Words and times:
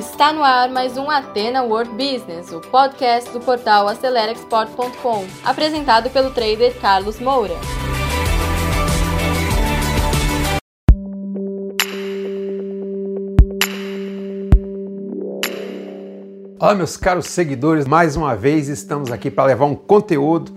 Está 0.00 0.32
no 0.32 0.42
ar 0.42 0.70
mais 0.70 0.96
um 0.96 1.10
Atena 1.10 1.62
World 1.62 1.90
Business, 1.90 2.50
o 2.52 2.58
podcast 2.58 3.30
do 3.32 3.38
portal 3.38 3.86
AceleraExport.com, 3.86 5.26
apresentado 5.44 6.08
pelo 6.08 6.30
trader 6.30 6.74
Carlos 6.80 7.20
Moura. 7.20 7.52
Olá, 16.58 16.74
meus 16.74 16.96
caros 16.96 17.26
seguidores, 17.26 17.86
mais 17.86 18.16
uma 18.16 18.34
vez 18.34 18.68
estamos 18.68 19.12
aqui 19.12 19.30
para 19.30 19.48
levar 19.48 19.66
um 19.66 19.74
conteúdo 19.74 20.50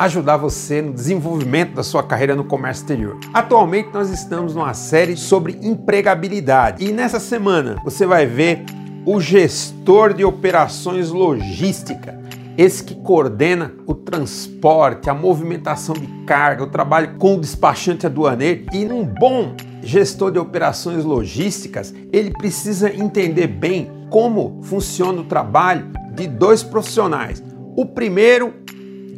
ajudar 0.00 0.38
você 0.38 0.80
no 0.80 0.94
desenvolvimento 0.94 1.74
da 1.74 1.82
sua 1.82 2.02
carreira 2.02 2.34
no 2.34 2.42
comércio 2.42 2.80
exterior. 2.80 3.18
Atualmente 3.34 3.90
nós 3.92 4.08
estamos 4.08 4.54
numa 4.54 4.72
série 4.72 5.14
sobre 5.14 5.58
empregabilidade 5.60 6.82
e 6.82 6.90
nessa 6.90 7.20
semana 7.20 7.76
você 7.84 8.06
vai 8.06 8.24
ver 8.24 8.64
o 9.04 9.20
gestor 9.20 10.14
de 10.14 10.24
operações 10.24 11.10
logística, 11.10 12.18
esse 12.56 12.82
que 12.82 12.94
coordena 12.94 13.74
o 13.86 13.94
transporte, 13.94 15.10
a 15.10 15.14
movimentação 15.14 15.94
de 15.94 16.06
carga, 16.24 16.64
o 16.64 16.70
trabalho 16.70 17.16
com 17.18 17.34
o 17.34 17.40
despachante 17.40 18.06
aduaneiro 18.06 18.64
e 18.72 18.86
um 18.86 19.04
bom 19.04 19.54
gestor 19.82 20.30
de 20.30 20.38
operações 20.38 21.04
logísticas, 21.04 21.94
ele 22.10 22.30
precisa 22.30 22.90
entender 22.90 23.48
bem 23.48 23.90
como 24.08 24.60
funciona 24.62 25.20
o 25.20 25.24
trabalho 25.24 25.90
de 26.14 26.26
dois 26.26 26.62
profissionais. 26.62 27.42
O 27.76 27.86
primeiro 27.86 28.54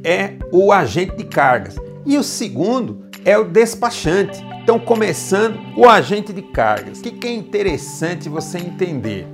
é 0.04 0.34
o 0.50 0.72
agente 0.72 1.16
de 1.16 1.24
cargas 1.24 1.76
e 2.04 2.16
o 2.18 2.22
segundo 2.22 3.06
é 3.24 3.38
o 3.38 3.44
despachante. 3.44 4.44
Então, 4.62 4.78
começando, 4.78 5.58
o 5.76 5.88
agente 5.88 6.32
de 6.32 6.42
cargas. 6.42 7.00
O 7.00 7.02
que 7.02 7.26
é 7.26 7.32
interessante 7.32 8.28
você 8.28 8.58
entender? 8.58 9.26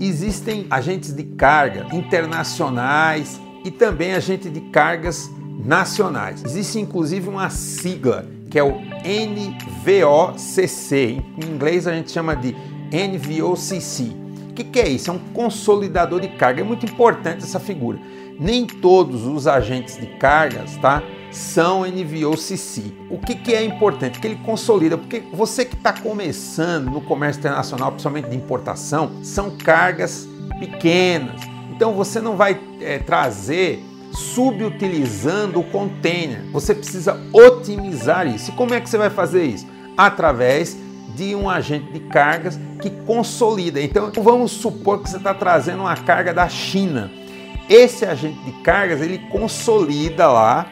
Existem 0.00 0.66
agentes 0.70 1.12
de 1.12 1.22
carga 1.24 1.86
internacionais 1.94 3.40
e 3.64 3.70
também 3.70 4.14
agentes 4.14 4.52
de 4.52 4.60
cargas 4.60 5.30
nacionais. 5.64 6.42
Existe 6.44 6.78
inclusive 6.80 7.28
uma 7.28 7.50
sigla 7.50 8.26
que 8.50 8.58
é 8.58 8.62
o 8.62 8.80
NVOCC. 9.84 10.94
Em 11.38 11.44
inglês 11.46 11.86
a 11.86 11.92
gente 11.94 12.10
chama 12.10 12.34
de 12.36 12.54
NVOCC. 12.90 14.22
O 14.50 14.54
que, 14.54 14.78
é 14.78 14.88
isso? 14.88 15.08
É 15.10 15.12
um 15.14 15.18
consolidador 15.32 16.20
de 16.20 16.28
carga. 16.28 16.60
É 16.60 16.64
muito 16.64 16.84
importante 16.84 17.42
essa 17.42 17.58
figura. 17.58 17.98
Nem 18.38 18.66
todos 18.66 19.26
os 19.26 19.46
agentes 19.46 19.96
de 19.96 20.06
cargas, 20.06 20.76
tá? 20.76 21.02
São 21.30 21.82
NVOCC. 21.86 22.92
O 23.08 23.18
que, 23.18 23.34
que 23.34 23.54
é 23.54 23.64
importante? 23.64 24.20
Que 24.20 24.26
ele 24.26 24.40
consolida, 24.44 24.98
porque 24.98 25.22
você 25.32 25.64
que 25.64 25.74
está 25.74 25.92
começando 25.92 26.90
no 26.90 27.00
comércio 27.00 27.40
internacional, 27.40 27.90
principalmente 27.92 28.28
de 28.28 28.36
importação, 28.36 29.12
são 29.22 29.56
cargas 29.56 30.28
pequenas. 30.58 31.40
Então 31.70 31.94
você 31.94 32.20
não 32.20 32.36
vai 32.36 32.60
é, 32.80 32.98
trazer 32.98 33.82
subutilizando 34.12 35.60
o 35.60 35.64
container. 35.64 36.42
Você 36.52 36.74
precisa 36.74 37.18
otimizar 37.32 38.26
isso. 38.26 38.50
E 38.50 38.54
como 38.54 38.74
é 38.74 38.80
que 38.80 38.88
você 38.88 38.98
vai 38.98 39.10
fazer 39.10 39.44
isso? 39.44 39.66
Através 39.96 40.76
de 41.14 41.34
um 41.34 41.48
agente 41.48 41.92
de 41.92 42.00
cargas 42.00 42.58
que 42.80 42.90
consolida. 42.90 43.80
Então 43.80 44.10
vamos 44.22 44.52
supor 44.52 45.02
que 45.02 45.10
você 45.10 45.16
está 45.16 45.34
trazendo 45.34 45.80
uma 45.80 45.96
carga 45.96 46.32
da 46.32 46.48
China. 46.48 47.10
Esse 47.72 48.04
agente 48.04 48.38
de 48.40 48.52
cargas 48.60 49.00
ele 49.00 49.18
consolida 49.30 50.30
lá 50.30 50.66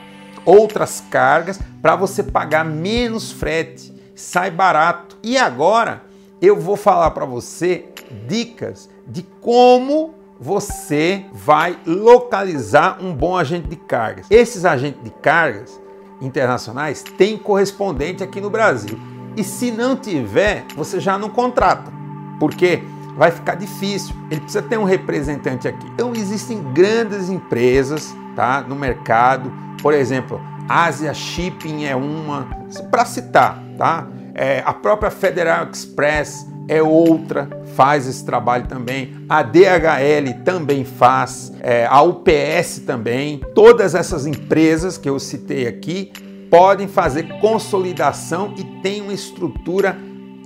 outras 0.44 1.02
cargas 1.10 1.58
para 1.80 1.96
você 1.96 2.22
pagar 2.22 2.62
menos 2.62 3.32
frete, 3.32 3.90
sai 4.14 4.50
barato. 4.50 5.16
E 5.22 5.38
agora 5.38 6.02
eu 6.42 6.60
vou 6.60 6.76
falar 6.76 7.10
para 7.12 7.24
você 7.24 7.86
dicas 8.28 8.90
de 9.06 9.22
como 9.40 10.14
você 10.38 11.24
vai 11.32 11.78
localizar 11.86 12.98
um 13.02 13.14
bom 13.14 13.34
agente 13.34 13.68
de 13.68 13.76
cargas. 13.76 14.26
Esses 14.30 14.66
agentes 14.66 15.02
de 15.02 15.08
cargas 15.08 15.80
internacionais 16.20 17.02
têm 17.16 17.38
correspondente 17.38 18.22
aqui 18.22 18.42
no 18.42 18.50
Brasil. 18.50 19.00
E 19.38 19.42
se 19.42 19.70
não 19.70 19.96
tiver, 19.96 20.66
você 20.76 21.00
já 21.00 21.16
não 21.16 21.30
contrata, 21.30 21.90
porque 22.38 22.82
vai 23.20 23.30
ficar 23.30 23.54
difícil. 23.54 24.16
Ele 24.30 24.40
precisa 24.40 24.62
ter 24.62 24.78
um 24.78 24.84
representante 24.84 25.68
aqui. 25.68 25.86
Então 25.92 26.14
existem 26.14 26.62
grandes 26.72 27.28
empresas, 27.28 28.16
tá, 28.34 28.62
no 28.66 28.74
mercado. 28.74 29.52
Por 29.82 29.92
exemplo, 29.92 30.40
Asia 30.66 31.12
Shipping 31.12 31.84
é 31.84 31.94
uma, 31.94 32.48
para 32.90 33.04
citar, 33.04 33.62
tá? 33.76 34.08
É, 34.34 34.62
a 34.64 34.72
própria 34.72 35.10
Federal 35.10 35.68
Express 35.70 36.46
é 36.66 36.82
outra, 36.82 37.46
faz 37.74 38.06
esse 38.06 38.24
trabalho 38.24 38.66
também. 38.66 39.14
A 39.28 39.42
DHL 39.42 40.42
também 40.42 40.82
faz, 40.82 41.52
é, 41.60 41.84
a 41.84 42.00
UPS 42.00 42.78
também. 42.86 43.42
Todas 43.54 43.94
essas 43.94 44.26
empresas 44.26 44.96
que 44.96 45.10
eu 45.10 45.18
citei 45.18 45.66
aqui 45.66 46.10
podem 46.48 46.88
fazer 46.88 47.28
consolidação 47.38 48.54
e 48.56 48.64
têm 48.80 49.02
uma 49.02 49.12
estrutura 49.12 49.94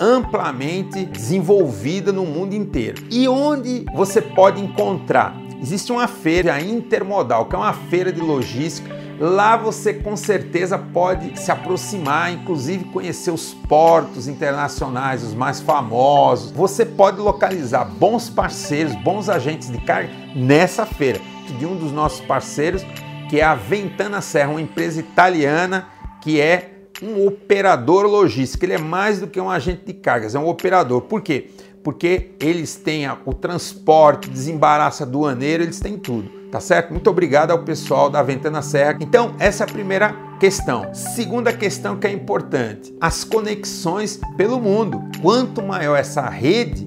amplamente 0.01 1.05
desenvolvida 1.05 2.13
no 2.13 2.25
mundo 2.25 2.55
inteiro. 2.55 3.03
E 3.11 3.29
onde 3.29 3.85
você 3.95 4.21
pode 4.21 4.61
encontrar? 4.61 5.37
Existe 5.61 5.93
uma 5.93 6.07
feira 6.07 6.61
intermodal, 6.61 7.47
que 7.47 7.55
é 7.55 7.59
uma 7.59 7.73
feira 7.73 8.13
de 8.13 8.21
logística 8.21 9.05
Lá 9.19 9.57
você 9.57 9.95
com 9.95 10.17
certeza 10.17 10.77
pode 10.77 11.39
se 11.39 11.51
aproximar, 11.51 12.33
inclusive 12.33 12.85
conhecer 12.87 13.31
os 13.31 13.55
portos 13.55 14.27
internacionais, 14.27 15.23
os 15.23 15.35
mais 15.35 15.61
famosos. 15.61 16.51
Você 16.51 16.85
pode 16.85 17.21
localizar 17.21 17.85
bons 17.85 18.29
parceiros, 18.29 18.95
bons 18.97 19.29
agentes 19.29 19.71
de 19.71 19.79
carga 19.79 20.11
nessa 20.35 20.85
feira. 20.85 21.21
De 21.59 21.65
um 21.65 21.77
dos 21.77 21.93
nossos 21.93 22.21
parceiros, 22.23 22.85
que 23.31 23.39
é 23.39 23.45
a 23.45 23.55
Ventana 23.55 24.21
Serra, 24.21 24.51
uma 24.51 24.61
empresa 24.61 24.99
italiana 24.99 25.87
que 26.21 26.41
é 26.41 26.74
um 27.03 27.27
operador 27.27 28.07
logístico. 28.07 28.65
Ele 28.65 28.75
é 28.75 28.79
mais 28.79 29.21
do 29.21 29.27
que 29.27 29.41
um 29.41 29.51
agente 29.51 29.85
de 29.87 29.95
cargas, 29.95 30.35
é 30.35 30.39
um 30.39 30.49
operador. 30.49 31.03
Por 31.03 31.21
quê? 31.23 31.51
Porque 31.83 32.31
eles 32.41 32.77
têm 32.77 33.07
o 33.27 33.35
transporte, 33.35 34.31
desembaraço 34.31 35.03
aduaneiro, 35.03 35.63
eles 35.63 35.81
têm 35.81 35.99
tudo 35.99 36.45
tá 36.55 36.61
certo? 36.61 36.93
Muito 36.93 37.11
obrigado 37.11 37.51
ao 37.51 37.65
pessoal 37.65 38.09
da 38.09 38.23
Ventana 38.23 38.63
Serra. 38.63 38.97
Então, 39.01 39.35
essa 39.41 39.65
é 39.65 39.67
a 39.69 39.73
primeira 39.73 40.15
questão. 40.39 40.95
Segunda 40.95 41.53
questão 41.53 41.97
que 41.97 42.07
é 42.07 42.13
importante: 42.13 42.95
as 43.01 43.25
conexões 43.25 44.21
pelo 44.37 44.61
mundo. 44.61 45.03
Quanto 45.21 45.61
maior 45.61 45.97
essa 45.97 46.29
rede, 46.29 46.87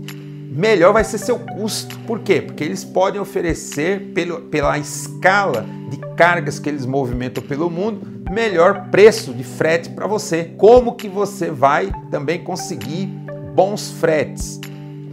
melhor 0.49 0.93
vai 0.93 1.03
ser 1.03 1.17
seu 1.17 1.37
custo. 1.37 1.99
Por 2.07 2.19
quê? 2.19 2.41
Porque 2.41 2.63
eles 2.63 2.85
podem 2.85 3.19
oferecer, 3.19 4.13
pelo, 4.13 4.39
pela 4.43 4.77
escala 4.77 5.65
de 5.89 5.97
cargas 6.15 6.59
que 6.59 6.69
eles 6.69 6.85
movimentam 6.85 7.43
pelo 7.43 7.69
mundo, 7.69 8.16
melhor 8.37 8.89
preço 8.91 9.33
de 9.33 9.43
frete 9.43 9.89
para 9.89 10.05
você. 10.05 10.53
Como 10.57 10.93
que 10.93 11.09
você 11.09 11.49
vai 11.49 11.91
também 12.11 12.43
conseguir 12.43 13.07
bons 13.55 13.89
fretes? 13.89 14.61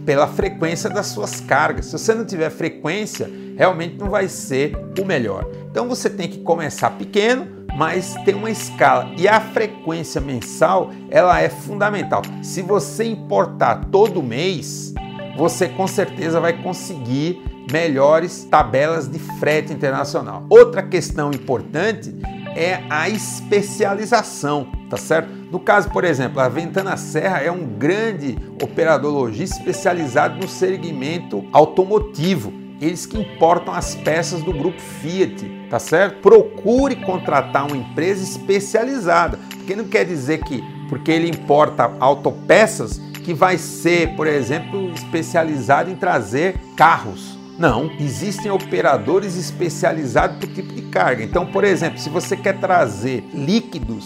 Pela 0.05 0.27
frequência 0.27 0.87
das 0.91 1.07
suas 1.07 1.41
cargas. 1.41 1.87
Se 1.87 1.93
você 1.93 2.13
não 2.13 2.23
tiver 2.23 2.51
frequência, 2.51 3.27
realmente 3.57 3.97
não 3.97 4.11
vai 4.11 4.29
ser 4.29 4.77
o 5.01 5.03
melhor. 5.03 5.49
Então 5.71 5.89
você 5.89 6.07
tem 6.07 6.29
que 6.29 6.41
começar 6.41 6.91
pequeno, 6.91 7.47
mas 7.75 8.13
tem 8.23 8.35
uma 8.35 8.51
escala 8.51 9.11
e 9.17 9.27
a 9.27 9.41
frequência 9.41 10.21
mensal 10.21 10.91
ela 11.09 11.41
é 11.41 11.49
fundamental. 11.49 12.21
Se 12.43 12.61
você 12.61 13.05
importar 13.05 13.85
todo 13.91 14.21
mês, 14.21 14.93
você 15.35 15.67
com 15.67 15.87
certeza 15.87 16.39
vai 16.39 16.61
conseguir 16.61 17.41
melhores 17.71 18.43
tabelas 18.43 19.07
de 19.07 19.17
frete 19.17 19.73
internacional. 19.73 20.45
Outra 20.47 20.83
questão 20.83 21.31
importante 21.31 22.13
é 22.55 22.83
a 22.89 23.09
especialização, 23.09 24.67
tá 24.89 24.97
certo? 24.97 25.29
No 25.51 25.59
caso, 25.59 25.89
por 25.89 26.03
exemplo, 26.03 26.39
a 26.39 26.49
Ventana 26.49 26.97
Serra 26.97 27.41
é 27.41 27.51
um 27.51 27.65
grande 27.65 28.37
operador 28.63 29.11
logístico 29.13 29.61
especializado 29.61 30.39
no 30.39 30.47
segmento 30.47 31.45
automotivo 31.51 32.65
eles 32.81 33.05
que 33.05 33.17
importam 33.17 33.73
as 33.73 33.95
peças 33.95 34.41
do 34.43 34.51
grupo 34.51 34.79
Fiat, 34.79 35.67
tá 35.69 35.79
certo? 35.79 36.21
Procure 36.21 36.95
contratar 36.97 37.65
uma 37.65 37.77
empresa 37.77 38.23
especializada, 38.23 39.39
porque 39.49 39.75
não 39.75 39.85
quer 39.85 40.05
dizer 40.05 40.43
que 40.43 40.63
porque 40.89 41.11
ele 41.11 41.29
importa 41.29 41.91
autopeças 41.99 43.01
que 43.23 43.33
vai 43.33 43.57
ser, 43.57 44.15
por 44.15 44.27
exemplo, 44.27 44.91
especializado 44.91 45.89
em 45.89 45.95
trazer 45.95 46.59
carros. 46.77 47.39
Não, 47.57 47.89
existem 47.99 48.51
operadores 48.51 49.35
especializados 49.35 50.37
por 50.37 50.53
tipo 50.53 50.73
de 50.73 50.74
carga. 50.95 51.21
Então, 51.21 51.45
por 51.45 51.65
exemplo, 51.65 51.99
se 51.99 52.09
você 52.09 52.37
quer 52.37 52.57
trazer 52.57 53.21
líquidos, 53.33 54.05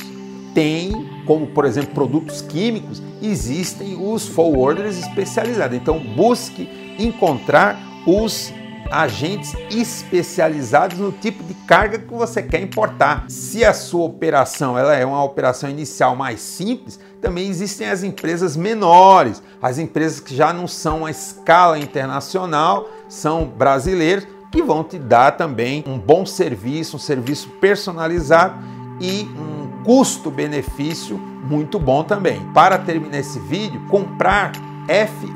tem, 0.56 1.08
como 1.28 1.46
por 1.46 1.64
exemplo 1.64 1.94
produtos 1.94 2.42
químicos, 2.42 3.00
existem 3.22 3.96
os 3.96 4.28
forwarders 4.28 4.98
especializados. 4.98 5.78
Então, 5.78 6.00
busque 6.00 6.68
encontrar 6.98 7.80
os 8.08 8.52
agentes 8.92 9.54
especializados 9.70 10.98
no 10.98 11.12
tipo 11.12 11.44
de 11.44 11.54
carga 11.54 12.00
que 12.00 12.12
você 12.12 12.42
quer 12.42 12.60
importar. 12.60 13.26
Se 13.28 13.64
a 13.64 13.72
sua 13.72 14.06
operação 14.06 14.76
ela 14.76 14.96
é 14.96 15.06
uma 15.06 15.24
operação 15.24 15.70
inicial 15.70 16.16
mais 16.16 16.40
simples, 16.40 17.00
também 17.22 17.48
existem 17.48 17.88
as 17.88 18.02
empresas 18.02 18.58
menores, 18.58 19.44
as 19.62 19.78
empresas 19.78 20.20
que 20.20 20.36
já 20.36 20.52
não 20.52 20.68
são 20.68 21.06
a 21.06 21.12
escala 21.12 21.78
internacional, 21.78 22.90
são 23.08 23.46
brasileiros, 23.46 24.26
que 24.52 24.62
vão 24.62 24.84
te 24.84 24.98
dar 24.98 25.32
também 25.32 25.84
um 25.88 25.98
bom 25.98 26.26
serviço, 26.26 26.96
um 26.96 27.00
serviço 27.00 27.50
personalizado 27.62 28.56
e 29.00 29.24
um 29.24 29.84
custo-benefício 29.84 31.18
muito 31.18 31.80
bom 31.80 32.04
também. 32.04 32.42
Para 32.54 32.78
terminar 32.78 33.20
esse 33.20 33.40
vídeo, 33.40 33.82
comprar 33.90 34.52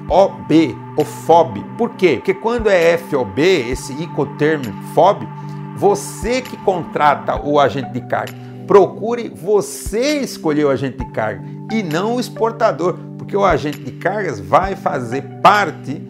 FOB 0.08 0.78
ou 0.98 1.06
FOB. 1.06 1.64
Por 1.78 1.92
quê? 1.92 2.16
Porque 2.16 2.34
quando 2.34 2.70
é 2.70 2.98
FOB, 2.98 3.40
esse 3.40 3.94
Icoterm 3.94 4.64
FOB, 4.94 5.28
você 5.78 6.42
que 6.42 6.58
contrata 6.58 7.40
o 7.42 7.60
agente 7.60 7.92
de 7.92 8.02
carga, 8.02 8.34
procure 8.68 9.30
você 9.30 10.20
escolher 10.22 10.66
o 10.66 10.70
agente 10.70 10.98
de 10.98 11.06
carga 11.12 11.44
e 11.72 11.84
não 11.84 12.16
o 12.16 12.20
exportador, 12.20 12.98
porque 13.18 13.36
o 13.36 13.44
agente 13.44 13.80
de 13.80 13.92
cargas 13.94 14.40
vai 14.40 14.76
fazer 14.76 15.22
parte 15.42 16.02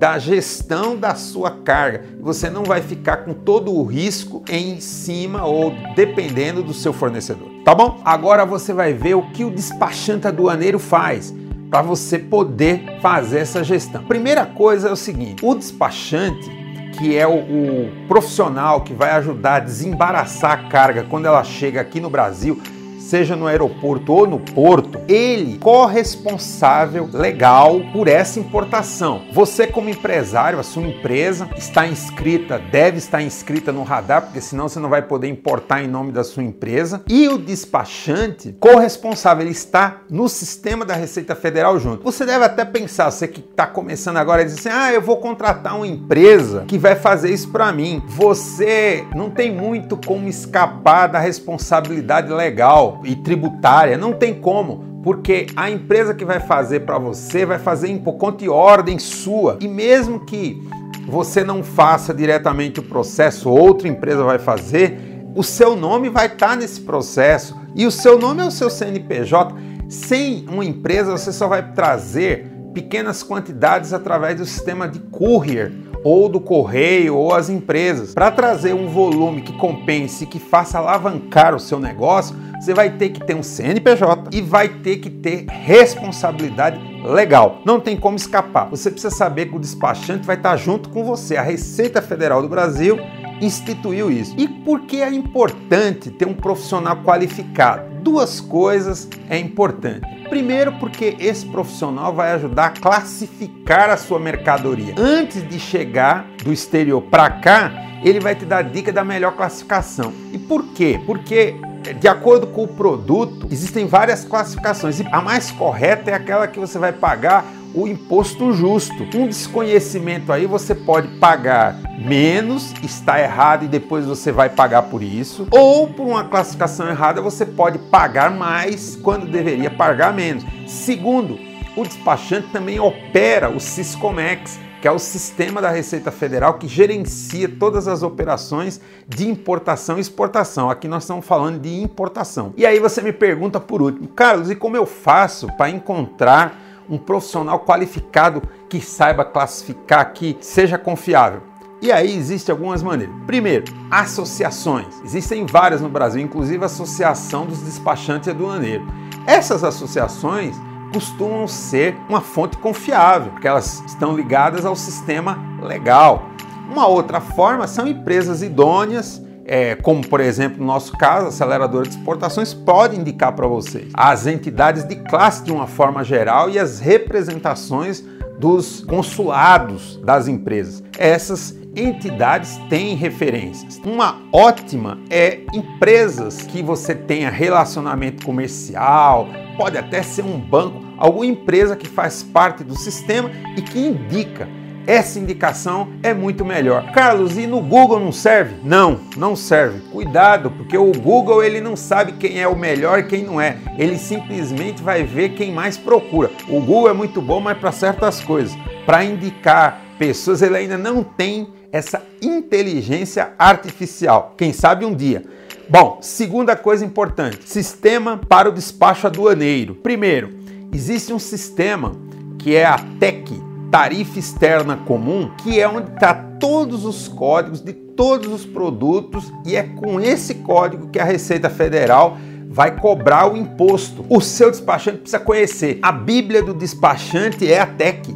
da 0.00 0.18
gestão 0.18 0.96
da 0.96 1.14
sua 1.14 1.50
carga. 1.50 2.06
Você 2.20 2.48
não 2.48 2.64
vai 2.64 2.80
ficar 2.80 3.18
com 3.18 3.34
todo 3.34 3.70
o 3.70 3.84
risco 3.84 4.42
em 4.48 4.80
cima 4.80 5.44
ou 5.44 5.74
dependendo 5.94 6.62
do 6.62 6.72
seu 6.72 6.90
fornecedor. 6.90 7.50
Tá 7.66 7.74
bom? 7.74 8.00
Agora 8.02 8.46
você 8.46 8.72
vai 8.72 8.94
ver 8.94 9.14
o 9.14 9.30
que 9.30 9.44
o 9.44 9.50
despachante 9.50 10.26
aduaneiro 10.26 10.78
faz 10.78 11.34
para 11.70 11.82
você 11.82 12.18
poder 12.18 12.98
fazer 13.02 13.40
essa 13.40 13.62
gestão. 13.62 14.02
Primeira 14.04 14.46
coisa 14.46 14.88
é 14.88 14.92
o 14.92 14.96
seguinte: 14.96 15.44
o 15.44 15.54
despachante 15.54 16.50
que 16.98 17.14
é 17.14 17.26
o, 17.26 17.34
o, 17.34 17.92
profissional 18.08 18.80
que 18.80 18.94
vai 18.94 19.10
ajudar 19.10 19.56
a 19.56 19.60
desembaraçar 19.60 20.52
a 20.52 20.68
carga 20.68 21.04
quando 21.08 21.26
ela 21.26 21.44
chega 21.44 21.80
aqui 21.80 22.00
no 22.00 22.10
Brasil, 22.10 22.60
seja 23.10 23.34
no 23.34 23.48
aeroporto 23.48 24.12
ou 24.12 24.24
no 24.24 24.38
porto, 24.38 25.00
ele 25.08 25.58
corresponsável 25.58 27.08
legal 27.12 27.80
por 27.92 28.06
essa 28.06 28.38
importação. 28.38 29.22
Você 29.32 29.66
como 29.66 29.88
empresário, 29.88 30.60
a 30.60 30.62
sua 30.62 30.84
empresa 30.84 31.50
está 31.56 31.88
inscrita, 31.88 32.60
deve 32.70 32.98
estar 32.98 33.20
inscrita 33.20 33.72
no 33.72 33.82
radar, 33.82 34.22
porque 34.22 34.40
senão 34.40 34.68
você 34.68 34.78
não 34.78 34.88
vai 34.88 35.02
poder 35.02 35.26
importar 35.26 35.82
em 35.82 35.88
nome 35.88 36.12
da 36.12 36.22
sua 36.22 36.44
empresa. 36.44 37.02
E 37.08 37.26
o 37.26 37.36
despachante 37.36 38.56
corresponsável, 38.60 39.42
ele 39.42 39.50
está 39.50 40.02
no 40.08 40.28
sistema 40.28 40.84
da 40.84 40.94
Receita 40.94 41.34
Federal 41.34 41.80
junto. 41.80 42.04
Você 42.04 42.24
deve 42.24 42.44
até 42.44 42.64
pensar, 42.64 43.10
você 43.10 43.26
que 43.26 43.40
está 43.40 43.66
começando 43.66 44.18
agora, 44.18 44.44
dizer 44.44 44.60
assim, 44.60 44.68
ah, 44.72 44.92
eu 44.92 45.02
vou 45.02 45.16
contratar 45.16 45.74
uma 45.74 45.86
empresa 45.86 46.64
que 46.68 46.78
vai 46.78 46.94
fazer 46.94 47.32
isso 47.32 47.50
para 47.50 47.72
mim. 47.72 48.00
Você 48.06 49.04
não 49.16 49.30
tem 49.30 49.52
muito 49.52 49.98
como 50.06 50.28
escapar 50.28 51.08
da 51.08 51.18
responsabilidade 51.18 52.32
legal 52.32 52.99
e 53.04 53.16
tributária, 53.16 53.96
não 53.96 54.12
tem 54.12 54.34
como, 54.34 55.00
porque 55.02 55.46
a 55.56 55.70
empresa 55.70 56.14
que 56.14 56.24
vai 56.24 56.40
fazer 56.40 56.80
para 56.80 56.98
você 56.98 57.46
vai 57.46 57.58
fazer 57.58 57.96
por 57.98 58.14
conta 58.14 58.44
e 58.44 58.48
ordem 58.48 58.98
sua. 58.98 59.56
E 59.60 59.68
mesmo 59.68 60.20
que 60.20 60.62
você 61.06 61.42
não 61.42 61.62
faça 61.62 62.12
diretamente 62.12 62.80
o 62.80 62.82
processo, 62.82 63.50
outra 63.50 63.88
empresa 63.88 64.22
vai 64.22 64.38
fazer, 64.38 64.98
o 65.34 65.42
seu 65.42 65.76
nome 65.76 66.08
vai 66.08 66.26
estar 66.26 66.50
tá 66.50 66.56
nesse 66.56 66.80
processo 66.80 67.56
e 67.74 67.86
o 67.86 67.90
seu 67.90 68.18
nome 68.18 68.42
é 68.42 68.44
o 68.44 68.50
seu 68.50 68.68
CNPJ. 68.68 69.54
Sem 69.88 70.46
uma 70.48 70.64
empresa, 70.64 71.10
você 71.10 71.32
só 71.32 71.48
vai 71.48 71.72
trazer 71.72 72.50
pequenas 72.72 73.22
quantidades 73.22 73.92
através 73.92 74.36
do 74.36 74.44
sistema 74.44 74.88
de 74.88 75.00
courier 75.00 75.72
ou 76.02 76.28
do 76.28 76.40
correio 76.40 77.16
ou 77.16 77.34
as 77.34 77.48
empresas. 77.48 78.14
Para 78.14 78.30
trazer 78.30 78.74
um 78.74 78.88
volume 78.88 79.42
que 79.42 79.52
compense, 79.54 80.26
que 80.26 80.38
faça 80.38 80.78
alavancar 80.78 81.54
o 81.54 81.60
seu 81.60 81.78
negócio, 81.78 82.36
você 82.60 82.74
vai 82.74 82.90
ter 82.90 83.10
que 83.10 83.24
ter 83.24 83.34
um 83.34 83.42
CNPJ 83.42 84.30
e 84.32 84.40
vai 84.40 84.68
ter 84.68 84.98
que 84.98 85.10
ter 85.10 85.46
responsabilidade 85.48 86.78
legal. 87.04 87.60
Não 87.64 87.80
tem 87.80 87.96
como 87.96 88.16
escapar. 88.16 88.68
Você 88.70 88.90
precisa 88.90 89.14
saber 89.14 89.46
que 89.46 89.56
o 89.56 89.60
despachante 89.60 90.26
vai 90.26 90.36
estar 90.36 90.56
junto 90.56 90.88
com 90.90 91.04
você. 91.04 91.36
A 91.36 91.42
Receita 91.42 92.02
Federal 92.02 92.42
do 92.42 92.48
Brasil 92.48 92.98
instituiu 93.40 94.10
isso. 94.10 94.34
E 94.36 94.46
por 94.46 94.80
que 94.82 95.02
é 95.02 95.10
importante 95.10 96.10
ter 96.10 96.26
um 96.26 96.34
profissional 96.34 96.96
qualificado? 97.02 97.89
Duas 98.02 98.40
coisas 98.40 99.08
é 99.28 99.38
importante. 99.38 100.06
Primeiro, 100.28 100.72
porque 100.78 101.16
esse 101.18 101.44
profissional 101.46 102.14
vai 102.14 102.32
ajudar 102.32 102.66
a 102.66 102.70
classificar 102.70 103.90
a 103.90 103.96
sua 103.96 104.18
mercadoria. 104.18 104.94
Antes 104.96 105.46
de 105.46 105.58
chegar 105.58 106.26
do 106.42 106.52
exterior 106.52 107.02
para 107.02 107.28
cá, 107.30 107.72
ele 108.02 108.20
vai 108.20 108.34
te 108.34 108.44
dar 108.44 108.62
dica 108.62 108.92
da 108.92 109.04
melhor 109.04 109.32
classificação. 109.32 110.12
E 110.32 110.38
por 110.38 110.64
quê? 110.72 111.00
Porque 111.04 111.56
de 111.98 112.08
acordo 112.08 112.46
com 112.46 112.64
o 112.64 112.68
produto, 112.68 113.48
existem 113.50 113.86
várias 113.86 114.24
classificações 114.24 115.00
e 115.00 115.06
a 115.10 115.20
mais 115.20 115.50
correta 115.50 116.10
é 116.10 116.14
aquela 116.14 116.46
que 116.46 116.60
você 116.60 116.78
vai 116.78 116.92
pagar 116.92 117.44
o 117.74 117.86
imposto 117.86 118.52
justo. 118.52 119.06
Um 119.14 119.26
desconhecimento 119.26 120.32
aí 120.32 120.46
você 120.46 120.74
pode 120.74 121.08
pagar 121.18 121.76
menos, 121.98 122.72
está 122.82 123.20
errado 123.20 123.64
e 123.64 123.68
depois 123.68 124.06
você 124.06 124.32
vai 124.32 124.48
pagar 124.48 124.82
por 124.82 125.02
isso, 125.02 125.46
ou 125.50 125.88
por 125.88 126.06
uma 126.06 126.24
classificação 126.24 126.88
errada 126.88 127.20
você 127.20 127.44
pode 127.44 127.78
pagar 127.78 128.30
mais 128.30 128.96
quando 128.96 129.26
deveria 129.26 129.70
pagar 129.70 130.12
menos. 130.12 130.44
Segundo, 130.66 131.38
o 131.76 131.84
despachante 131.84 132.48
também 132.48 132.80
opera 132.80 133.48
o 133.48 133.60
Siscomex, 133.60 134.58
que 134.80 134.88
é 134.88 134.90
o 134.90 134.98
sistema 134.98 135.60
da 135.60 135.70
Receita 135.70 136.10
Federal 136.10 136.54
que 136.54 136.66
gerencia 136.66 137.48
todas 137.48 137.86
as 137.86 138.02
operações 138.02 138.80
de 139.06 139.28
importação 139.28 139.98
e 139.98 140.00
exportação. 140.00 140.70
Aqui 140.70 140.88
nós 140.88 141.02
estamos 141.02 141.26
falando 141.26 141.60
de 141.60 141.82
importação. 141.82 142.54
E 142.56 142.64
aí 142.64 142.80
você 142.80 143.02
me 143.02 143.12
pergunta 143.12 143.60
por 143.60 143.82
último, 143.82 144.08
Carlos, 144.08 144.50
e 144.50 144.54
como 144.54 144.76
eu 144.76 144.86
faço 144.86 145.48
para 145.56 145.68
encontrar 145.68 146.69
um 146.90 146.98
profissional 146.98 147.60
qualificado 147.60 148.42
que 148.68 148.80
saiba 148.80 149.24
classificar, 149.24 150.12
que 150.12 150.36
seja 150.40 150.76
confiável. 150.76 151.42
E 151.80 151.90
aí 151.90 152.14
existem 152.14 152.52
algumas 152.52 152.82
maneiras. 152.82 153.14
Primeiro, 153.26 153.72
associações. 153.90 155.00
Existem 155.02 155.46
várias 155.46 155.80
no 155.80 155.88
Brasil, 155.88 156.20
inclusive 156.20 156.62
a 156.62 156.66
Associação 156.66 157.46
dos 157.46 157.62
Despachantes 157.62 158.28
Aduaneiros. 158.28 158.86
Essas 159.26 159.64
associações 159.64 160.54
costumam 160.92 161.46
ser 161.48 161.96
uma 162.08 162.20
fonte 162.20 162.58
confiável, 162.58 163.32
porque 163.32 163.48
elas 163.48 163.82
estão 163.86 164.14
ligadas 164.14 164.66
ao 164.66 164.76
sistema 164.76 165.38
legal. 165.62 166.28
Uma 166.70 166.86
outra 166.86 167.20
forma 167.20 167.66
são 167.66 167.86
empresas 167.86 168.42
idôneas 168.42 169.22
é, 169.50 169.74
como 169.74 170.06
por 170.06 170.20
exemplo 170.20 170.60
no 170.60 170.64
nosso 170.64 170.92
caso, 170.96 171.26
aceleradora 171.26 171.82
de 171.82 171.96
exportações 171.96 172.54
pode 172.54 172.96
indicar 172.96 173.32
para 173.34 173.48
vocês 173.48 173.90
as 173.92 174.28
entidades 174.28 174.84
de 174.84 174.94
classe 174.94 175.42
de 175.42 175.50
uma 175.50 175.66
forma 175.66 176.04
geral 176.04 176.48
e 176.48 176.56
as 176.56 176.78
representações 176.78 178.04
dos 178.38 178.84
consulados 178.84 179.96
das 180.04 180.28
empresas. 180.28 180.84
Essas 180.96 181.58
entidades 181.74 182.58
têm 182.68 182.94
referências. 182.94 183.80
Uma 183.84 184.22
ótima 184.32 184.98
é 185.10 185.40
empresas 185.52 186.42
que 186.42 186.62
você 186.62 186.94
tenha 186.94 187.28
relacionamento 187.28 188.24
comercial, 188.24 189.28
pode 189.56 189.76
até 189.76 190.00
ser 190.00 190.22
um 190.22 190.38
banco, 190.38 190.80
alguma 190.96 191.26
empresa 191.26 191.74
que 191.74 191.88
faz 191.88 192.22
parte 192.22 192.62
do 192.62 192.76
sistema 192.76 193.28
e 193.56 193.62
que 193.62 193.80
indica 193.80 194.48
essa 194.86 195.18
indicação 195.18 195.88
é 196.02 196.12
muito 196.12 196.44
melhor. 196.44 196.90
Carlos, 196.92 197.36
e 197.38 197.46
no 197.46 197.60
Google 197.60 198.00
não 198.00 198.12
serve? 198.12 198.56
Não, 198.62 199.00
não 199.16 199.36
serve. 199.36 199.80
Cuidado, 199.90 200.50
porque 200.50 200.76
o 200.76 200.92
Google 200.92 201.42
ele 201.42 201.60
não 201.60 201.76
sabe 201.76 202.12
quem 202.12 202.40
é 202.40 202.48
o 202.48 202.56
melhor 202.56 202.98
e 202.98 203.04
quem 203.04 203.24
não 203.24 203.40
é. 203.40 203.56
Ele 203.78 203.98
simplesmente 203.98 204.82
vai 204.82 205.02
ver 205.02 205.30
quem 205.30 205.52
mais 205.52 205.76
procura. 205.76 206.30
O 206.48 206.60
Google 206.60 206.90
é 206.90 206.92
muito 206.92 207.20
bom, 207.20 207.40
mas 207.40 207.58
para 207.58 207.72
certas 207.72 208.20
coisas, 208.20 208.56
para 208.84 209.04
indicar 209.04 209.80
pessoas, 209.98 210.42
ele 210.42 210.56
ainda 210.56 210.78
não 210.78 211.02
tem 211.04 211.48
essa 211.72 212.02
inteligência 212.20 213.32
artificial. 213.38 214.34
Quem 214.36 214.52
sabe 214.52 214.84
um 214.84 214.94
dia. 214.94 215.24
Bom, 215.68 215.98
segunda 216.00 216.56
coisa 216.56 216.84
importante: 216.84 217.48
sistema 217.48 218.18
para 218.28 218.48
o 218.48 218.52
despacho 218.52 219.06
aduaneiro. 219.06 219.74
Primeiro, 219.76 220.30
existe 220.72 221.12
um 221.12 221.18
sistema 221.18 221.92
que 222.38 222.56
é 222.56 222.64
a 222.64 222.76
TEC, 222.98 223.40
tarifa 223.70 224.18
externa 224.18 224.76
comum, 224.76 225.30
que 225.38 225.60
é 225.60 225.68
onde 225.68 225.92
está 225.92 226.12
todos 226.12 226.84
os 226.84 227.06
códigos 227.06 227.60
de 227.60 227.72
todos 227.72 228.32
os 228.32 228.46
produtos 228.46 229.32
e 229.44 229.54
é 229.54 229.62
com 229.62 230.00
esse 230.00 230.36
código 230.36 230.88
que 230.88 230.98
a 230.98 231.04
Receita 231.04 231.48
Federal 231.48 232.16
vai 232.48 232.76
cobrar 232.76 233.32
o 233.32 233.36
imposto. 233.36 234.04
O 234.08 234.20
seu 234.20 234.50
despachante 234.50 234.98
precisa 234.98 235.20
conhecer. 235.20 235.78
A 235.82 235.92
Bíblia 235.92 236.42
do 236.42 236.52
despachante 236.52 237.50
é 237.50 237.60
a 237.60 237.66
TEC. 237.66 238.14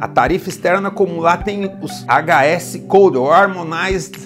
A 0.00 0.08
tarifa 0.08 0.48
externa 0.48 0.90
comum 0.90 1.20
lá 1.20 1.36
tem 1.36 1.70
os 1.80 2.04
HS 2.04 2.82
Code, 2.88 3.16
ou 3.16 3.30
Harmonized 3.30 4.16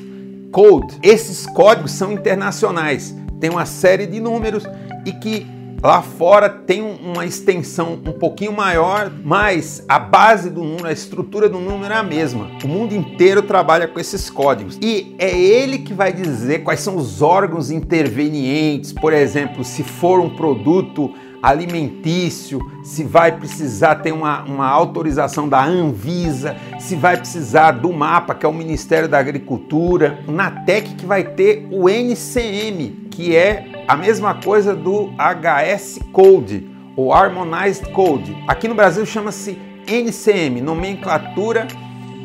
Code. 0.50 0.99
Esses 1.02 1.46
códigos 1.46 1.92
são 1.92 2.12
internacionais, 2.12 3.14
tem 3.38 3.50
uma 3.50 3.66
série 3.66 4.06
de 4.06 4.18
números 4.18 4.64
e 5.04 5.12
que 5.12 5.46
Lá 5.82 6.02
fora 6.02 6.50
tem 6.50 6.82
uma 6.82 7.25
extensão 7.25 7.94
um 7.94 8.12
pouquinho 8.12 8.52
maior, 8.52 9.10
mas 9.25 9.82
a 9.88 9.99
base 9.99 10.50
do 10.50 10.62
número, 10.62 10.87
a 10.87 10.92
estrutura 10.92 11.49
do 11.49 11.58
número 11.58 11.94
é 11.94 11.96
a 11.96 12.02
mesma. 12.02 12.50
O 12.62 12.68
mundo 12.68 12.94
inteiro 12.94 13.40
trabalha 13.40 13.88
com 13.88 13.99
esses 13.99 14.28
códigos 14.28 14.78
e 14.82 15.14
é 15.18 15.34
ele 15.34 15.78
que 15.78 15.94
vai 15.94 16.12
dizer 16.12 16.64
quais 16.64 16.80
são 16.80 16.96
os 16.96 17.22
órgãos 17.22 17.70
intervenientes, 17.70 18.92
por 18.92 19.14
exemplo, 19.14 19.64
se 19.64 19.82
for 19.82 20.20
um 20.20 20.28
produto 20.28 21.14
alimentício, 21.42 22.61
se 22.82 23.04
vai 23.04 23.32
precisar 23.32 23.97
ter 23.97 24.12
uma, 24.12 24.42
uma 24.42 24.68
autorização 24.68 25.49
da 25.49 25.64
Anvisa, 25.64 26.56
se 26.78 26.97
vai 26.97 27.16
precisar 27.16 27.73
do 27.73 27.92
MAPA, 27.92 28.35
que 28.35 28.44
é 28.44 28.49
o 28.49 28.52
Ministério 28.52 29.09
da 29.09 29.18
Agricultura, 29.18 30.18
na 30.26 30.50
TEC 30.50 30.94
que 30.97 31.06
vai 31.06 31.25
ter 31.25 31.66
o 31.70 31.88
NCM, 31.88 33.09
que 33.11 33.35
é 33.37 33.85
a 33.87 33.97
mesma 33.97 34.35
coisa 34.35 34.75
do 34.75 35.11
HS 35.18 36.00
Code, 36.12 36.68
ou 36.97 37.12
Harmonized 37.12 37.90
Code. 37.92 38.37
Aqui 38.47 38.68
no 38.68 38.75
Brasil 38.75 39.04
chama-se 39.06 39.59
NCM, 39.87 40.61
nomenclatura 40.61 41.66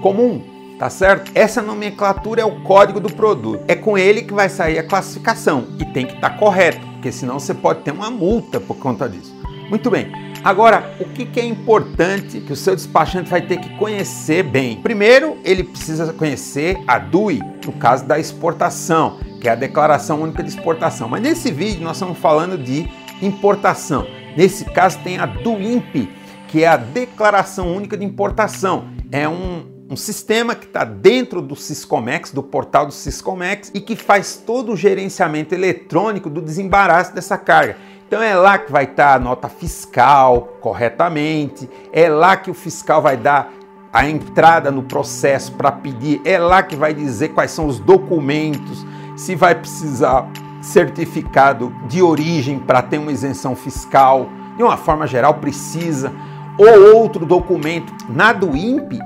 comum, 0.02 0.42
tá 0.78 0.90
certo? 0.90 1.32
Essa 1.34 1.62
nomenclatura 1.62 2.42
é 2.42 2.46
o 2.46 2.62
código 2.62 3.00
do 3.00 3.12
produto. 3.12 3.64
É 3.68 3.76
com 3.76 3.98
ele 3.98 4.22
que 4.22 4.34
vai 4.34 4.50
sair 4.50 4.78
a 4.78 4.84
classificação 4.84 5.68
e 5.80 5.86
tem 5.86 6.06
que 6.06 6.14
estar 6.14 6.32
tá 6.32 6.38
correto, 6.38 6.86
porque 7.06 7.12
senão 7.12 7.40
você 7.40 7.54
pode 7.54 7.82
ter 7.82 7.92
uma 7.92 8.10
multa 8.10 8.60
por 8.60 8.78
conta 8.78 9.08
disso. 9.08 9.32
Muito 9.70 9.92
bem. 9.92 10.12
Agora, 10.44 10.96
o 11.00 11.06
que, 11.06 11.40
é 11.40 11.46
importante 11.46 12.42
que 12.42 12.52
o 12.52 12.56
seu 12.56 12.76
despachante 12.76 13.30
vai 13.30 13.44
ter 13.44 13.58
que 13.58 13.78
conhecer 13.78 14.42
bem? 14.42 14.82
Primeiro, 14.82 15.38
ele 15.44 15.64
precisa 15.64 16.12
conhecer 16.14 16.76
a 16.88 16.98
DUI, 16.98 17.42
no 17.64 17.74
caso 17.74 18.06
da 18.06 18.18
exportação, 18.18 19.20
que 19.40 19.48
é 19.48 19.52
a 19.52 19.56
Declaração 19.56 20.20
Única 20.20 20.42
de 20.42 20.50
Exportação. 20.50 21.08
Mas 21.08 21.22
nesse 21.22 21.52
vídeo 21.52 21.84
nós 21.84 21.98
estamos 21.98 22.18
falando 22.18 22.58
de 22.58 22.90
importação. 23.22 24.08
Nesse 24.36 24.66
caso 24.66 24.98
tem 25.04 25.20
a 25.20 25.28
DUIMP, 25.28 26.10
que 26.48 26.64
é 26.64 26.68
a 26.68 26.76
Declaração 26.76 27.72
Única 27.72 27.96
de 27.96 28.04
Importação. 28.04 28.86
É 29.12 29.30
um, 29.30 29.64
um 29.90 29.96
sistema 29.96 30.56
que 30.56 30.66
está 30.66 30.84
dentro 30.84 31.42
do 31.42 31.56
Siscomex, 31.56 32.32
do 32.32 32.42
portal 32.42 32.88
do 32.88 32.92
Siscomex, 32.92 33.72
e 33.74 33.80
que 33.80 33.96
faz 33.96 34.36
todo 34.36 34.72
o 34.72 34.76
gerenciamento 34.76 35.54
eletrônico 35.54 36.30
do 36.30 36.42
desembaraço 36.42 37.14
dessa 37.14 37.38
carga. 37.38 37.78
Então 38.08 38.22
é 38.22 38.36
lá 38.36 38.58
que 38.58 38.72
vai 38.72 38.86
estar 38.86 39.16
a 39.16 39.20
nota 39.20 39.48
fiscal 39.48 40.58
corretamente, 40.60 41.70
é 41.92 42.10
lá 42.10 42.36
que 42.36 42.50
o 42.50 42.54
fiscal 42.54 43.02
vai 43.02 43.16
dar 43.16 43.52
a 43.94 44.10
entrada 44.10 44.72
no 44.72 44.84
processo 44.84 45.52
para 45.54 45.72
pedir, 45.72 46.20
é 46.26 46.38
lá 46.38 46.62
que 46.64 46.76
vai 46.76 46.94
dizer 46.94 47.30
quais 47.30 47.52
são 47.52 47.68
os 47.68 47.80
documentos, 47.80 48.86
se 49.16 49.36
vai 49.36 49.56
precisar 49.56 50.30
certificado 50.62 51.74
de 51.88 52.02
origem 52.02 52.60
para 52.60 52.82
ter 52.82 52.98
uma 52.98 53.12
isenção 53.12 53.56
fiscal, 53.56 54.30
de 54.58 54.64
uma 54.64 54.78
forma 54.78 55.06
geral 55.06 55.36
precisa, 55.36 56.12
ou 56.58 56.96
outro 56.96 57.26
documento. 57.26 57.94
Na 58.10 58.34
do 58.34 58.56
INPE, 58.56 59.00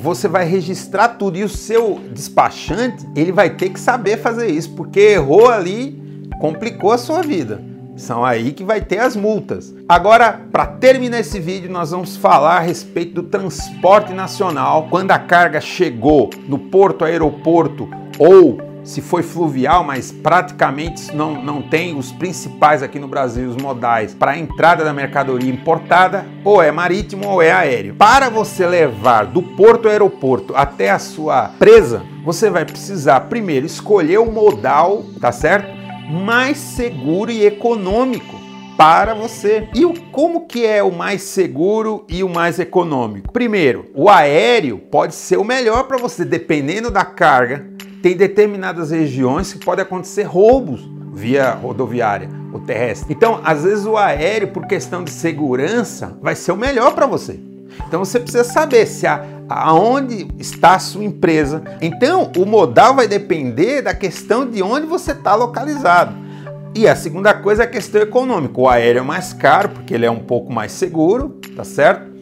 você 0.00 0.28
vai 0.28 0.44
registrar 0.44 1.08
tudo 1.08 1.38
e 1.38 1.44
o 1.44 1.48
seu 1.48 2.00
despachante, 2.12 3.06
ele 3.14 3.32
vai 3.32 3.50
ter 3.50 3.70
que 3.70 3.80
saber 3.80 4.18
fazer 4.18 4.48
isso, 4.48 4.70
porque 4.72 5.00
errou 5.00 5.48
ali, 5.48 6.28
complicou 6.40 6.92
a 6.92 6.98
sua 6.98 7.22
vida. 7.22 7.60
São 7.96 8.22
aí 8.22 8.52
que 8.52 8.62
vai 8.62 8.82
ter 8.82 8.98
as 8.98 9.16
multas. 9.16 9.74
Agora, 9.88 10.40
para 10.52 10.66
terminar 10.66 11.20
esse 11.20 11.40
vídeo, 11.40 11.70
nós 11.70 11.92
vamos 11.92 12.14
falar 12.14 12.58
a 12.58 12.60
respeito 12.60 13.14
do 13.14 13.22
transporte 13.22 14.12
nacional. 14.12 14.88
Quando 14.90 15.12
a 15.12 15.18
carga 15.18 15.62
chegou 15.62 16.28
no 16.46 16.58
porto, 16.58 17.06
aeroporto 17.06 17.88
ou 18.18 18.65
se 18.86 19.02
foi 19.02 19.22
fluvial, 19.22 19.82
mas 19.82 20.12
praticamente 20.12 21.14
não, 21.14 21.42
não 21.42 21.60
tem 21.60 21.98
os 21.98 22.12
principais 22.12 22.84
aqui 22.84 23.00
no 23.00 23.08
Brasil, 23.08 23.48
os 23.48 23.56
modais, 23.56 24.14
para 24.14 24.30
a 24.30 24.38
entrada 24.38 24.84
da 24.84 24.92
mercadoria 24.92 25.52
importada, 25.52 26.24
ou 26.44 26.62
é 26.62 26.70
marítimo 26.70 27.28
ou 27.28 27.42
é 27.42 27.50
aéreo. 27.50 27.96
Para 27.96 28.30
você 28.30 28.64
levar 28.64 29.26
do 29.26 29.42
porto 29.42 29.86
ao 29.86 29.90
aeroporto 29.90 30.54
até 30.54 30.90
a 30.90 31.00
sua 31.00 31.50
presa, 31.58 32.04
você 32.24 32.48
vai 32.48 32.64
precisar 32.64 33.20
primeiro 33.22 33.66
escolher 33.66 34.18
o 34.18 34.30
modal, 34.30 35.04
tá 35.20 35.32
certo? 35.32 35.68
Mais 36.08 36.56
seguro 36.56 37.32
e 37.32 37.44
econômico 37.44 38.36
para 38.76 39.14
você. 39.14 39.68
E 39.74 39.84
o, 39.84 39.94
como 40.12 40.46
que 40.46 40.64
é 40.64 40.82
o 40.82 40.92
mais 40.92 41.22
seguro 41.22 42.04
e 42.08 42.22
o 42.22 42.28
mais 42.28 42.60
econômico? 42.60 43.32
Primeiro, 43.32 43.86
o 43.94 44.08
aéreo 44.08 44.78
pode 44.78 45.14
ser 45.14 45.38
o 45.38 45.44
melhor 45.44 45.84
para 45.84 45.96
você, 45.96 46.24
dependendo 46.24 46.88
da 46.88 47.04
carga 47.04 47.75
tem 48.06 48.16
determinadas 48.16 48.92
regiões 48.92 49.52
que 49.52 49.64
pode 49.64 49.80
acontecer 49.80 50.22
roubos 50.22 50.88
via 51.12 51.50
rodoviária 51.50 52.30
ou 52.52 52.60
terrestre. 52.60 53.12
Então, 53.12 53.40
às 53.42 53.64
vezes 53.64 53.84
o 53.84 53.96
aéreo, 53.96 54.52
por 54.52 54.64
questão 54.64 55.02
de 55.02 55.10
segurança, 55.10 56.16
vai 56.22 56.36
ser 56.36 56.52
o 56.52 56.56
melhor 56.56 56.94
para 56.94 57.04
você. 57.04 57.40
Então 57.88 58.04
você 58.04 58.20
precisa 58.20 58.44
saber 58.44 58.86
se 58.86 59.08
a, 59.08 59.26
aonde 59.48 60.28
está 60.38 60.76
a 60.76 60.78
sua 60.78 61.02
empresa. 61.02 61.64
Então 61.82 62.30
o 62.36 62.46
modal 62.46 62.94
vai 62.94 63.08
depender 63.08 63.82
da 63.82 63.92
questão 63.92 64.48
de 64.48 64.62
onde 64.62 64.86
você 64.86 65.10
está 65.10 65.34
localizado. 65.34 66.14
E 66.76 66.86
a 66.86 66.94
segunda 66.94 67.34
coisa 67.34 67.64
é 67.64 67.66
a 67.66 67.68
questão 67.68 68.00
econômica. 68.00 68.60
O 68.60 68.68
aéreo 68.68 69.00
é 69.00 69.04
mais 69.04 69.32
caro 69.32 69.70
porque 69.70 69.92
ele 69.92 70.06
é 70.06 70.10
um 70.10 70.20
pouco 70.20 70.52
mais 70.52 70.70
seguro, 70.70 71.40
tá 71.56 71.64
certo? 71.64 72.15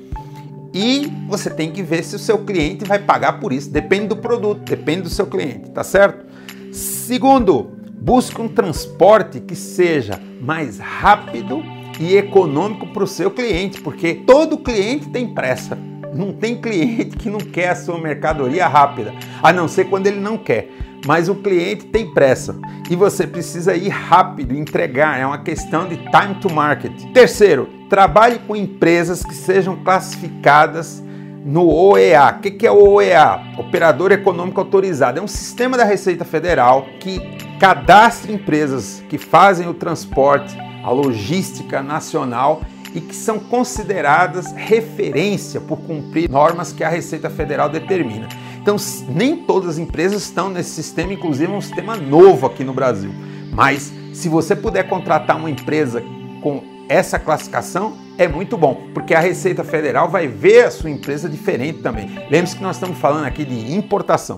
E 0.74 1.10
você 1.28 1.48
tem 1.48 1.70
que 1.70 1.84
ver 1.84 2.02
se 2.02 2.16
o 2.16 2.18
seu 2.18 2.38
cliente 2.38 2.84
vai 2.84 2.98
pagar 2.98 3.34
por 3.34 3.52
isso. 3.52 3.70
Depende 3.70 4.08
do 4.08 4.16
produto, 4.16 4.62
depende 4.62 5.02
do 5.02 5.08
seu 5.08 5.24
cliente, 5.24 5.70
tá 5.70 5.84
certo? 5.84 6.26
Segundo, 6.72 7.78
busque 7.92 8.40
um 8.40 8.48
transporte 8.48 9.38
que 9.38 9.54
seja 9.54 10.20
mais 10.40 10.80
rápido 10.80 11.62
e 12.00 12.16
econômico 12.16 12.88
para 12.88 13.04
o 13.04 13.06
seu 13.06 13.30
cliente, 13.30 13.80
porque 13.80 14.14
todo 14.26 14.58
cliente 14.58 15.08
tem 15.08 15.32
pressa. 15.32 15.78
Não 16.12 16.32
tem 16.32 16.60
cliente 16.60 17.16
que 17.16 17.30
não 17.30 17.38
quer 17.38 17.70
a 17.70 17.76
sua 17.76 17.98
mercadoria 17.98 18.66
rápida, 18.66 19.12
a 19.42 19.52
não 19.52 19.68
ser 19.68 19.84
quando 19.86 20.06
ele 20.08 20.20
não 20.20 20.36
quer. 20.36 20.68
Mas 21.04 21.28
o 21.28 21.34
cliente 21.34 21.86
tem 21.86 22.12
pressa 22.12 22.56
e 22.88 22.96
você 22.96 23.26
precisa 23.26 23.74
ir 23.74 23.90
rápido, 23.90 24.56
entregar. 24.56 25.20
É 25.20 25.26
uma 25.26 25.38
questão 25.38 25.86
de 25.86 25.96
time 25.96 26.34
to 26.40 26.50
market. 26.52 26.92
Terceiro, 27.12 27.68
trabalhe 27.88 28.38
com 28.40 28.56
empresas 28.56 29.22
que 29.22 29.34
sejam 29.34 29.76
classificadas 29.76 31.02
no 31.44 31.68
OEA. 31.68 32.36
O 32.38 32.40
que 32.40 32.66
é 32.66 32.70
o 32.70 32.94
OEA? 32.94 33.40
Operador 33.58 34.12
Econômico 34.12 34.60
Autorizado. 34.60 35.18
É 35.18 35.22
um 35.22 35.28
sistema 35.28 35.76
da 35.76 35.84
Receita 35.84 36.24
Federal 36.24 36.86
que 36.98 37.20
cadastra 37.60 38.32
empresas 38.32 39.02
que 39.08 39.18
fazem 39.18 39.68
o 39.68 39.74
transporte, 39.74 40.56
a 40.82 40.90
logística 40.90 41.82
nacional 41.82 42.62
e 42.94 43.00
que 43.00 43.14
são 43.14 43.38
consideradas 43.38 44.52
referência 44.52 45.60
por 45.60 45.78
cumprir 45.80 46.30
normas 46.30 46.72
que 46.72 46.84
a 46.84 46.88
Receita 46.88 47.28
Federal 47.28 47.68
determina. 47.68 48.28
Então, 48.64 48.76
nem 49.10 49.36
todas 49.36 49.68
as 49.68 49.78
empresas 49.78 50.22
estão 50.22 50.48
nesse 50.48 50.70
sistema, 50.70 51.12
inclusive 51.12 51.52
é 51.52 51.54
um 51.54 51.60
sistema 51.60 51.98
novo 51.98 52.46
aqui 52.46 52.64
no 52.64 52.72
Brasil. 52.72 53.10
Mas 53.52 53.92
se 54.14 54.26
você 54.26 54.56
puder 54.56 54.88
contratar 54.88 55.36
uma 55.36 55.50
empresa 55.50 56.02
com 56.40 56.64
essa 56.88 57.18
classificação, 57.18 57.94
é 58.16 58.26
muito 58.26 58.56
bom, 58.56 58.88
porque 58.94 59.14
a 59.14 59.20
Receita 59.20 59.62
Federal 59.62 60.08
vai 60.08 60.26
ver 60.26 60.64
a 60.64 60.70
sua 60.70 60.88
empresa 60.88 61.28
diferente 61.28 61.80
também. 61.80 62.08
Lembre-se 62.30 62.56
que 62.56 62.62
nós 62.62 62.76
estamos 62.76 62.96
falando 62.96 63.26
aqui 63.26 63.44
de 63.44 63.74
importação. 63.74 64.36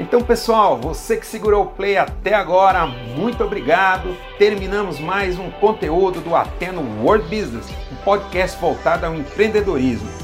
Então, 0.00 0.22
pessoal, 0.22 0.76
você 0.76 1.16
que 1.16 1.24
segurou 1.24 1.62
o 1.62 1.66
play 1.66 1.96
até 1.96 2.34
agora, 2.34 2.84
muito 3.16 3.44
obrigado. 3.44 4.16
Terminamos 4.40 4.98
mais 4.98 5.38
um 5.38 5.52
conteúdo 5.52 6.20
do 6.20 6.34
Ateno 6.34 6.82
World 7.04 7.24
Business, 7.28 7.68
um 7.92 7.96
podcast 8.04 8.60
voltado 8.60 9.06
ao 9.06 9.14
empreendedorismo. 9.14 10.23